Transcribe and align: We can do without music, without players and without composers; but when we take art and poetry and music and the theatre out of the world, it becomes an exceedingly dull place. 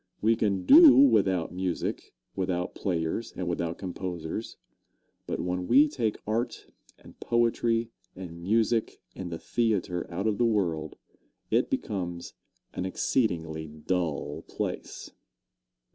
We 0.19 0.35
can 0.35 0.65
do 0.65 0.95
without 0.95 1.53
music, 1.53 2.15
without 2.35 2.73
players 2.73 3.33
and 3.33 3.47
without 3.47 3.77
composers; 3.77 4.57
but 5.27 5.39
when 5.39 5.67
we 5.67 5.87
take 5.87 6.17
art 6.25 6.65
and 6.97 7.19
poetry 7.19 7.91
and 8.15 8.41
music 8.41 8.99
and 9.15 9.31
the 9.31 9.37
theatre 9.37 10.11
out 10.11 10.25
of 10.25 10.39
the 10.39 10.43
world, 10.47 10.97
it 11.51 11.69
becomes 11.69 12.33
an 12.73 12.83
exceedingly 12.83 13.67
dull 13.67 14.41
place. 14.47 15.11